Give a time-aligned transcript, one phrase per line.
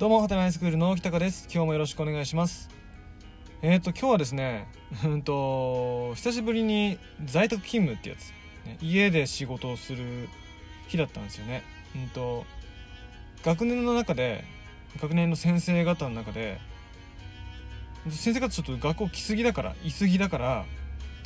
[0.00, 1.46] どうも、はたないスクールの北川です。
[1.52, 2.70] 今日もよろしくお願いします。
[3.60, 4.66] えっ、と、今日はですね、
[5.04, 8.30] うんと、久しぶりに在宅勤務ってやつ、
[8.66, 10.30] ね家で仕事をする
[10.88, 11.62] 日だったんですよね。
[11.94, 12.46] うんと、
[13.44, 14.42] 学年の中で、
[15.02, 16.58] 学年の先生方の中で、
[18.08, 20.64] 先生方ちょっと学校来すぎだから、いすぎだから、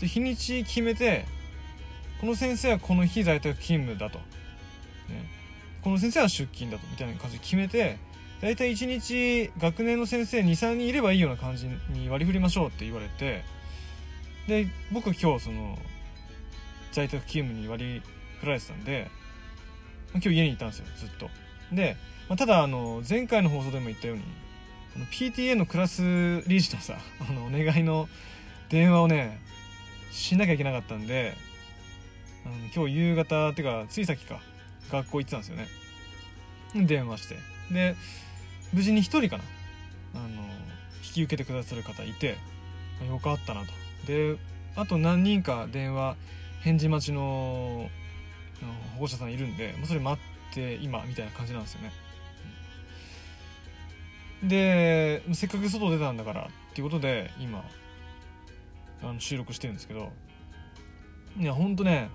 [0.03, 1.27] 日にち決めて、
[2.21, 4.19] この先生はこの日在宅勤務だと。
[4.19, 4.25] ね、
[5.81, 7.99] この先生は出勤だとみたいな感じで決めて
[8.45, 13.43] 大体1日学年の先生23人いればいいような感じに割り振りましょうって言われて
[14.47, 15.79] で僕今日その
[16.93, 18.03] 在宅勤務に割り
[18.41, 19.11] 振られてたんで
[20.13, 21.31] 今日家にいたんですよずっと。
[21.73, 21.97] で、
[22.29, 24.23] まあ、ただあの前回の放送でも言ったように
[25.07, 28.11] PTA のクラス理事のさ あのお願いの
[28.69, 29.41] 電話をね
[30.13, 31.35] しなきゃいけなかったんで
[32.45, 34.43] あの今日夕方っていうかついさっきか
[34.91, 35.67] 学校行ってたんですよね。
[36.75, 37.39] 電話して。
[37.71, 37.97] で
[38.75, 39.45] 無事に1人かな。
[40.17, 40.43] あの
[41.05, 42.37] 引き受けてくださる方いて
[43.09, 43.69] よかったなと。
[44.07, 44.37] で
[44.77, 46.17] あと何人か電話
[46.61, 47.89] 返事待ちの
[48.95, 51.93] 保護者さんいるんでもうそれ待って今みたいな感じなんですよね。
[54.43, 57.65] うんでせっかく外出たんだからっていうことで今
[59.03, 60.13] あの収録してるんですけど
[61.39, 62.11] いやほんとね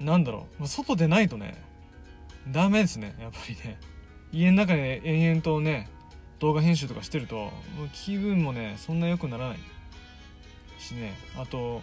[0.00, 0.66] なんだろう。
[0.66, 1.62] 外出ないとね
[2.48, 3.78] ダメですねやっぱりね。
[4.32, 5.88] 家の中で延々とね
[6.38, 7.50] 動画編集とかしてると
[7.92, 9.58] 気分もねそんな良くならない。
[10.78, 11.82] しねあと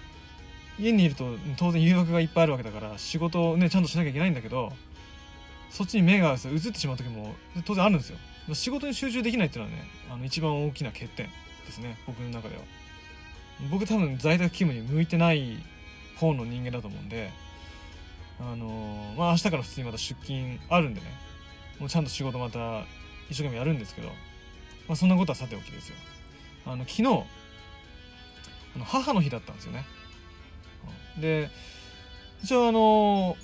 [0.80, 4.74] 家にいると当然誘惑がいっぱいあるわけだから仕事をねちゃんとしなきゃいけないんだけど
[5.70, 8.18] そっちに目が移ってしまう時も当然あるんですよ。
[8.54, 11.28] 仕事に集中できないっていうのはねあの一番大きな欠点
[11.66, 11.98] ですね。
[12.08, 12.62] 僕の中では。
[13.70, 15.58] 僕多分在宅勤務に向いてない
[16.16, 17.32] 方の人間だと思うんで
[18.40, 21.08] あのまあ明日から普通にまた出勤あるんでね。
[21.80, 22.86] もうちゃんと仕事また
[23.30, 24.10] 一生懸命やるんですけど、
[24.88, 25.96] まあ、そんなことはさておきですよ。
[26.66, 29.86] あの昨日あの母の日だったんですよね。
[31.20, 31.50] で
[32.44, 33.38] 一応あの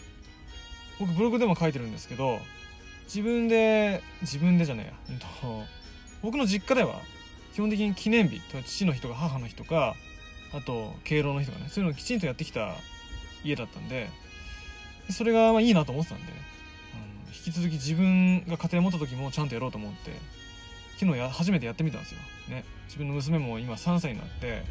[1.00, 2.40] 僕ブログでも書いてるんですけど
[3.06, 5.26] 自分で自分でじゃねえや、うんと、
[6.22, 7.00] 僕の実家では
[7.54, 9.96] 基本的に記念日父の日とか母の日とか
[10.54, 12.76] あと敬老の日とかねそういうのをきちんとやってきた
[13.44, 14.10] 家だったんで
[15.10, 16.53] それがまあいいなと思ってたんでね。
[17.34, 20.12] 引き続き自分が家庭持った時もちゃんとやろうと思って
[21.00, 24.64] 昨日や初めてやってみたんですよ、ね、自分の娘も今3歳になって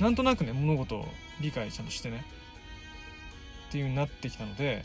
[0.00, 1.06] なんとなくね物事を
[1.40, 2.24] 理解ちゃんとしてね。
[3.68, 4.84] っていう風になってきたので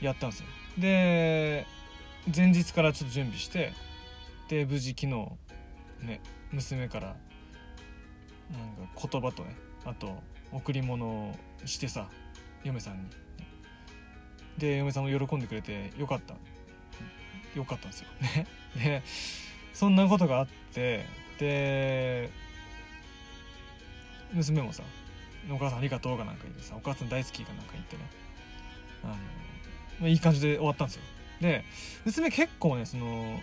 [0.00, 0.46] やったんですよ。
[0.78, 1.66] で
[2.34, 3.72] 前日からちょっと準備して
[4.48, 5.06] で無事昨日
[6.02, 6.20] ね
[6.52, 7.16] 娘からなん
[8.94, 10.22] か言葉とねあと
[10.52, 11.34] 贈り物を
[11.64, 12.08] してさ
[12.62, 13.25] 嫁さんに。
[14.58, 16.34] で嫁さんも喜んでくれてよかった。
[17.58, 18.08] よかったんですよ。
[18.22, 18.46] ね。
[18.76, 19.02] で
[19.72, 21.04] そんなことがあって
[21.38, 22.30] で
[24.32, 24.82] 娘もさ
[25.50, 28.02] 「お母さんありがとう」かなんか言ってさ「お母さん大好き」かなんか言ってね。
[29.04, 29.18] あの、ま
[30.06, 31.02] あ、いい感じで終わったんですよ。
[31.40, 31.64] で
[32.04, 33.40] 娘結構ねその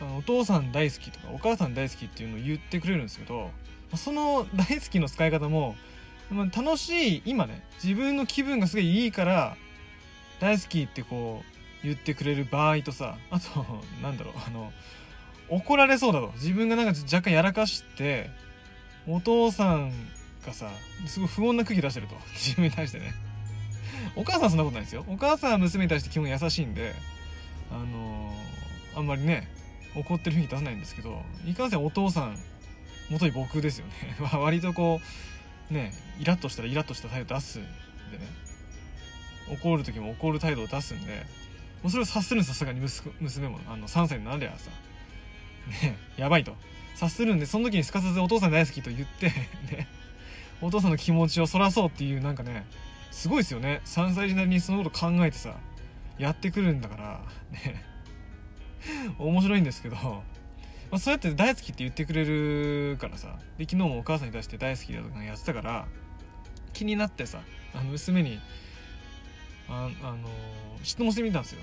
[0.00, 3.50] あのお父さん大好きとかお母さん大好きっていうのを言ってくれるんですけど
[3.96, 5.76] その大好きの使い方も
[6.30, 9.56] まあ楽しい今ね自分の気分がすごいいいから
[10.40, 11.42] 大好きってこ
[11.82, 13.64] う言ってくれる場合とさあと
[14.02, 14.72] なんだろうあの
[15.48, 16.32] 怒られそうだと。
[16.34, 18.30] 自分がなんか若干やらかして
[19.06, 19.92] お父さん
[20.46, 20.70] がさ
[21.06, 22.16] すごい不穏な空気出してると。
[22.32, 23.12] 自分に対してね。
[24.16, 25.04] お母さんそんなことないですよ。
[25.08, 26.94] お母さんは娘に対して基本優しいんで
[27.70, 29.48] あのーあんまりね
[29.94, 32.38] 怒ってる雰囲気出さないんですけどいかんせんお父さん
[33.10, 33.92] 元に僕ですよね。
[34.38, 35.06] 割とこう
[35.72, 37.72] ねイラッとしたらイラッとした態度出すんでね。
[39.50, 41.26] 怒る時も怒る態度を出すんで
[41.82, 42.80] もうそれを察するんですさすがに
[43.20, 44.70] 娘もあの3歳になればさ。
[45.82, 46.54] ねやばいと。
[46.94, 49.26] 察するんでその時にすかさずお父さん大好きと言って
[49.74, 49.88] ね。
[50.60, 52.64] お父さんの気持ちをそらそうっていうなんかね
[53.10, 53.80] すごいですよね。
[53.84, 55.56] 3歳児なりにそのこと考えてさ
[56.18, 57.20] やってくるんだから
[57.50, 57.84] ね。
[59.18, 59.96] 面白いんですけど、
[60.92, 63.38] まあ、そうやって大好きって言ってくれるからさ。
[63.56, 65.86] で昨日もお母さんに対して大好きだとかやってたから
[66.74, 67.40] 気になってさ
[67.74, 68.38] あの娘に
[69.70, 70.28] ああの
[70.82, 71.60] 質問してみたんですよ、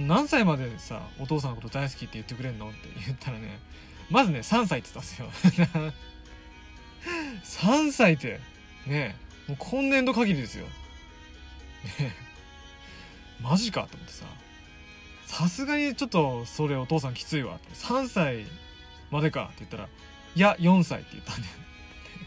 [0.00, 2.70] ね、何歳までさお父さんのこと大好きって言ってくれんの？
[2.70, 3.60] って言ったらね
[4.08, 5.92] まずね3歳って言ったんですよ。
[7.44, 8.40] 3歳って
[8.86, 9.16] ね
[9.48, 10.64] もう今年度限りですよ。
[11.98, 12.14] ね。
[13.42, 14.24] マジかと思ってさ。
[15.26, 17.74] さすがにちょっとそれお父さんきついわって。
[17.74, 18.46] 3歳
[19.10, 19.88] までかって言ったら
[20.34, 21.52] 「いや4歳」って言ったんだよ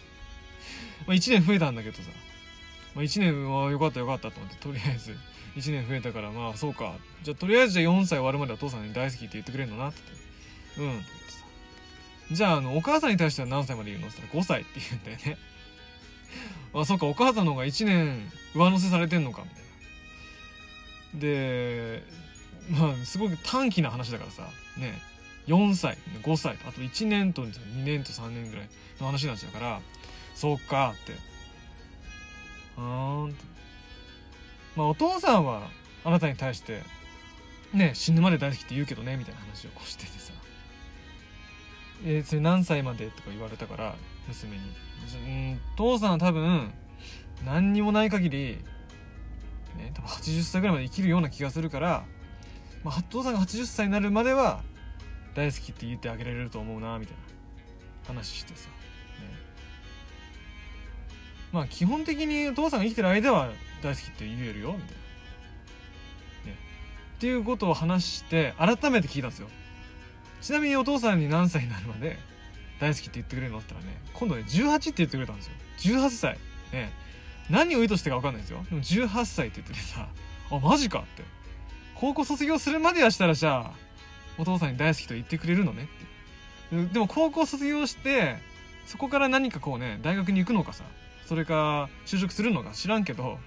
[1.07, 2.03] まあ1年増えたんだけどさ。
[2.95, 5.17] まあ、1年はよかったよかったと思ってとりあえず。
[5.55, 6.95] 1年増えたからまあそうか。
[7.23, 9.99] じゃあとりあえずじゃあ4歳終わるまでお父さんに大好きって言ってくれるのなって。
[9.99, 10.97] ってうん。
[10.97, 11.45] って言ってさ
[12.31, 15.37] じゃああのお母さんに対しては何歳まで言うのって言ったら5歳って言うんだよね。
[16.73, 19.63] あそっかお母さんの方が1年上乗せされてんのかみたい
[21.15, 21.19] な。
[21.19, 22.03] で
[22.69, 24.43] まあすごく短期な話だからさ。
[24.77, 25.01] ね。
[25.47, 28.69] 4歳5歳あと1年と2年と3年ぐらい
[28.99, 29.81] の話なっちゃうから。
[30.35, 31.13] そうかって。
[32.77, 33.49] あーんって。
[34.75, 35.69] まあお父さんは
[36.03, 36.81] あなたに対して
[37.73, 40.31] ね死ぬまで大好きって言うけどねみたいな話をこうしててさ
[42.05, 43.95] 「えー、それ何歳まで?」とか言われたから
[44.27, 44.63] 娘に
[45.53, 46.71] 「うん父さんは多分
[47.45, 48.57] 何にもない限り
[49.75, 52.05] ね多分80歳ぐらいまで生きるような気がするから、
[52.83, 54.61] まあ、父さんが80歳になるまでは
[55.35, 57.23] 大好きって言ってあげられると思うなみたいな
[58.07, 58.75] 話してさ、ね、
[61.51, 63.49] まあ基本的にお父さんが生きてる間は
[63.83, 64.87] 大好きって言えるよみたい
[66.45, 66.57] な、ね、
[67.17, 69.47] っていうことを話して改めて聞いたんですよ。
[70.41, 72.17] ちなみにお父さんに何歳になるまで
[72.79, 75.53] 大好きって言ってくれるのって言ったらね今度ね18って言ってくれたんですよ。
[75.79, 76.37] 18歳。
[76.71, 76.91] ね。
[77.49, 78.63] 何を意図してか分かんないですよ。
[78.69, 80.07] でも18歳って言っててさ
[80.49, 81.38] あマジかって。
[81.99, 83.71] 高校卒業するまではしたらじゃあ
[84.37, 85.89] お父さんに大好きと言ってくれるのね
[86.71, 86.93] って。
[86.93, 88.37] でも高校卒業して
[88.85, 90.83] そこから何かこうね大学に行くのかさ
[91.25, 93.37] それか就職するのか知らんけど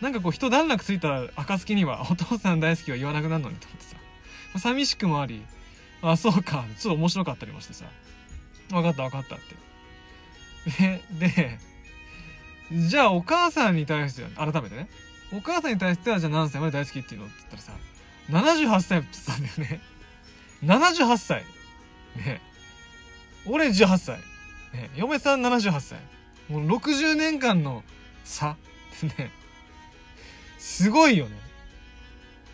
[0.00, 3.96] なんかこう一段落ついた暁にはお父さん大好きは言わなくなるのにと思ってさ。
[4.58, 5.44] 寂しくもあり
[6.02, 7.84] あそうかちょっと面白かったりもしてさ。
[8.70, 11.02] 分かった分かったって。
[11.18, 11.58] でで
[12.88, 14.88] じゃあお母さんに対して改めてね。
[15.32, 17.72] お母さんに対してはじゃあ何歳まで大好きっていうのって言ったらさ
[18.30, 19.80] 78歳って言ってたんだよね。
[20.64, 21.44] 78歳。
[22.16, 22.40] ね。
[23.46, 24.18] 俺18歳。
[24.72, 24.90] ね。
[24.96, 25.98] 嫁さん78歳。
[26.48, 27.82] もう60年間の
[28.24, 28.50] 差。
[28.50, 28.56] っ
[29.00, 29.30] てね。
[30.58, 31.36] すごいよね。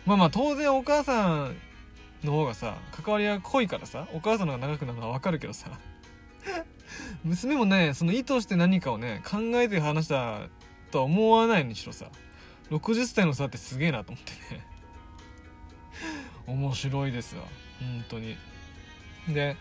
[0.05, 1.55] まあまあ当然お母さん
[2.23, 5.67] の方がさ関わりが濃いからさお母さんの方が長くなるのは分かるけどさ
[7.23, 10.41] 娘もねその意図して何かをね考えて話した
[10.91, 12.07] とは思わないにしろさ
[12.77, 14.65] 60歳の差ってすげえなと思ってね。
[16.47, 17.43] 面白いですわ。
[17.79, 18.37] 本当に。
[19.29, 19.55] で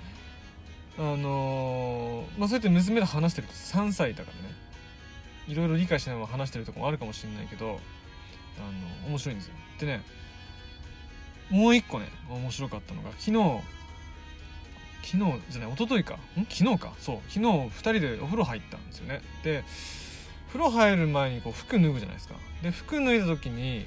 [0.98, 4.54] あのー、まあそうやって娘と話してると3歳だからね。
[5.48, 7.80] いろいろ理解しないまま話してるとこもあるかもしれないけど
[8.58, 9.54] あの面白いんですよ。
[9.78, 10.02] でね
[11.50, 13.60] もう一個ね面白かったのが昨日
[15.02, 16.14] 昨日じゃない一昨日か。
[16.14, 16.46] ん？
[16.48, 16.92] 昨日か。
[16.98, 17.16] そう。
[17.28, 19.20] 昨日2人でお風呂入ったんですよね。
[19.42, 19.64] で
[20.52, 22.34] 風呂入る前にこう服脱ぐじゃないですか。
[22.62, 23.86] で服脱いだ時に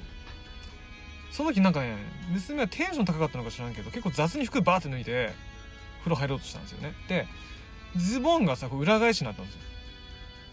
[1.30, 1.94] その時なんかね
[2.32, 5.32] 娘はテンション高かったのか知らんけど結構雑に服バーって脱いで
[6.00, 6.92] 風呂入ろうとしたんですよね。
[7.08, 7.26] で
[7.96, 9.60] ズボンがさこう裏返しになったんですよ。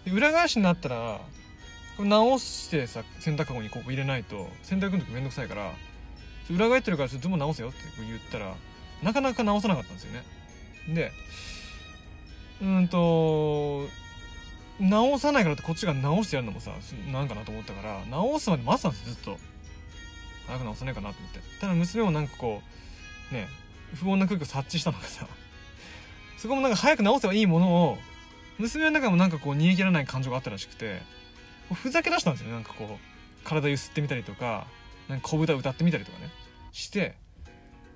[0.06, 1.22] で裏返しになったら
[1.98, 5.72] これ直してさ洗濯かごにここ入れないと洗濯の時めんどくさいから
[6.52, 8.56] 裏返ってるからちょっとズボン直せよって言ったら
[9.02, 10.24] なかなか直さなかったんですよね。
[10.90, 11.12] で
[12.62, 13.88] うんと
[14.80, 16.72] 直さないからってこっちが直してやるのもさ
[17.12, 19.38] なんかなと思ったから直すまで待ってたんですずっと。
[20.48, 21.40] 早く直さないかなと思って。
[21.62, 22.62] ただ娘もなんかこ
[23.32, 23.48] うね
[23.96, 25.28] 不穏な空気を察知したのがさ
[26.38, 27.98] そこもなんか早く直せばいいものを
[28.58, 31.02] 娘の中もなんかこう逃げ切らない感情があったらしくて
[31.74, 34.68] ふざけ出したんですよねなんかこう体ゆすってみたりとか
[35.08, 36.30] なんか小豚歌ってみたりとかね
[36.72, 37.16] して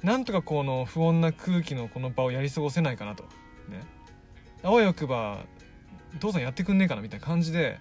[0.04, 3.24] なんとかこの不穏な空気のこの場をやり過ごせないかなと。
[3.68, 3.84] ね。
[4.64, 5.40] あわよくば
[6.18, 7.80] 父さんやってくんねえかなみたいな感じで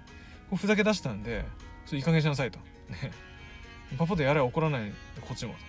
[0.51, 1.45] こうふざけ出したんで
[1.87, 2.59] ちょいい加減しなさいと。
[2.89, 3.13] ね。
[3.99, 5.53] パパとやれ怒らないこっちも。
[5.53, 5.65] と、ね、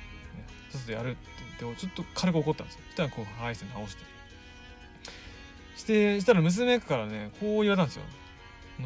[0.71, 1.19] ちょっとやるって
[1.59, 2.81] 言ってちょっと軽く怒ったんですよ。
[2.87, 4.03] そしたらこうはいして直して。
[5.75, 8.03] してしたら娘からねこう言われたんですよ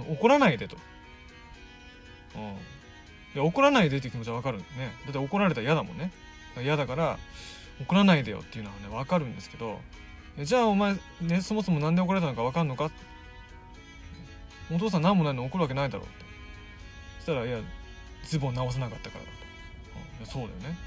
[0.09, 0.77] 怒らないでと。
[2.35, 2.41] うん。
[2.41, 2.45] い
[3.35, 4.65] や怒らないでっていう気持ちは分かるね。
[5.05, 6.11] だって怒られたら嫌だもんね。
[6.61, 7.17] 嫌だから
[7.81, 9.79] 怒らないでよっていうのはね分かるんですけど。
[10.43, 12.89] じゃあお前ねそもそも何で怒られたのか分かんのか
[14.73, 16.25] お父さん何もないの怒るわけないだろうって。
[17.19, 17.59] そしたら「いや
[18.25, 19.31] ズボン直さなかったからだ」
[20.25, 20.77] と「そうだよね」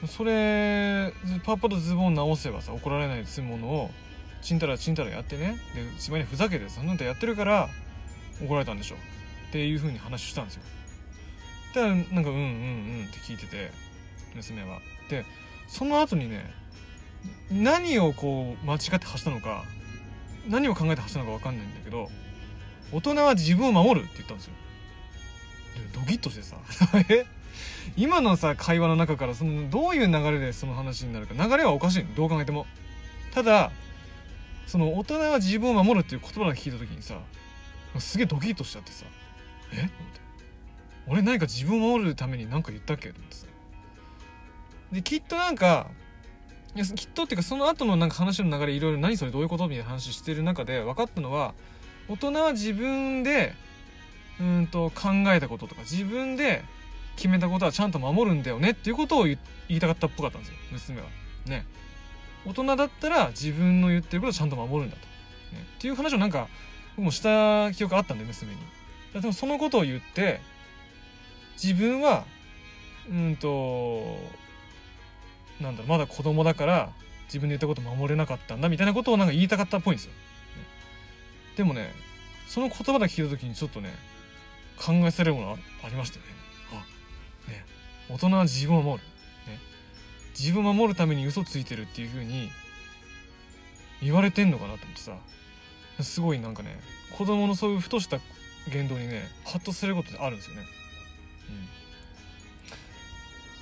[0.00, 0.06] って。
[0.06, 1.12] それ
[1.44, 3.90] パッパとズボン直せばさ怒られないで済むものを
[4.42, 5.56] ちんたらちんたらやってね。
[5.74, 7.68] でしまいにふざけてそんなんてやってるから
[8.42, 8.96] 怒られたんでしょ。
[8.96, 8.98] う
[9.48, 10.62] っていうふうに話したんですよ。
[11.74, 13.70] だからなんかうんうんうんって聞いてて
[14.34, 14.80] 娘は。
[15.08, 15.24] で
[15.66, 16.52] その後にね
[17.50, 19.64] 何をこう間違って発したのか
[20.48, 22.10] 何を考えて発したのか分かんないんだけど
[22.92, 24.52] 大人は自分を守るって言ったんですよ。
[25.92, 26.56] でドキッとしてさ。
[27.10, 27.26] え？
[27.96, 31.34] 今のさ会話の中からそのどういう流れでその話になるか。
[31.34, 32.66] 流れはおかしいどう考えても。
[33.32, 33.70] ただ
[34.66, 37.18] その大人は自分を守るっていう言葉が聞いた時にさ
[37.98, 39.04] すげえドキッとしちゃってさ。
[39.72, 39.76] え？
[39.76, 40.20] と思って。
[41.06, 43.10] 俺何か自分を守るために何か言ったっけ？
[43.10, 43.36] と思って
[44.92, 45.88] できっとなんか
[46.74, 49.68] いやきっとっていうかその後のなんか話の流れいろいろ何それどういうこと？
[49.68, 51.54] みたいな話してる中で分かったのは
[52.08, 53.54] 大人は自分で
[54.40, 56.62] うんと考えたこととか自分で
[57.16, 61.06] 決めたことはちゃんと守るんだよねっていうことを言いたかったっぽかったんですよ娘は。
[61.46, 61.64] ね。
[62.46, 65.02] 大人だったら自分の言ってることをちゃんと守るんだと、
[65.54, 66.48] ね、っていう話をなんか
[66.96, 68.58] 僕もした記憶あったんで娘に。
[69.14, 70.40] でもそのことを言って
[71.62, 72.24] 自分は
[73.08, 74.18] うんと
[75.60, 76.90] なんだろうまだ子供だから
[77.26, 80.12] 自分で言ったこと守れなかったんだみたいなことをなんか言いたかったっぽいんですよ、
[81.56, 81.92] でもね
[82.46, 83.90] その言葉だけ聞いた時にちょっとね
[84.76, 86.32] 考えされるものありましたよね。
[86.72, 87.64] あね
[88.08, 89.04] 大人は自分を守る、
[89.50, 89.58] ね、
[90.38, 92.50] 自分を守るために嘘ついてるっていう風に
[94.02, 95.16] 言われてんのかなと思ってさ。
[96.02, 96.80] すごいなんかね
[97.16, 98.18] 子供のそういうふとした
[98.72, 100.62] 言動にねハッとすることってあるんですよね、
[101.50, 101.52] う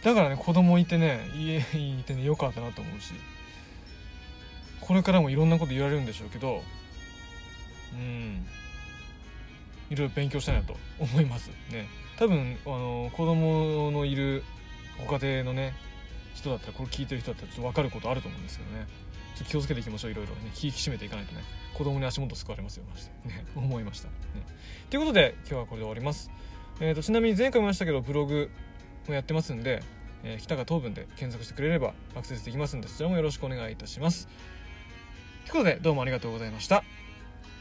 [0.00, 3.12] ん、だからね子供いてね家にい てねよかったなと思うし。
[4.80, 6.60] これからもいろんなこと言われるんでしょうけど
[7.94, 8.46] うん。
[9.90, 11.50] いろいろ勉強したいなと思います。
[11.70, 11.86] ね。
[12.18, 14.44] 多分あの子供のいる
[15.06, 15.74] ご家庭のね
[16.34, 18.86] 人だったらこれ聞いてる人だったらちょっと分かることあると思うんですけどね。
[19.34, 20.10] ちょっと気をつけていきましょう。
[20.12, 21.42] いろいろね引き締めていかないとね
[21.74, 24.08] 子供に足元救われますよマジでね思いました。
[24.08, 24.14] ね。
[24.90, 26.30] ということで今日はこれで終わります。
[26.80, 28.50] えーと、ちなみに前回も言いましたけどブログ
[29.08, 29.82] もやってますんで、
[30.24, 34.28] えー、北が糖分で検索してくれればアクセスできますんでそちらもよろしくお願いいたします。
[35.44, 36.82] ということでどうもありがとうございました